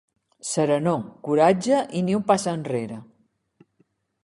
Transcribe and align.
Serenor, 0.51 1.03
coratge 1.27 1.83
i 1.99 2.03
ni 2.07 2.17
un 2.21 2.25
pas 2.33 2.49
enrere. 2.55 3.01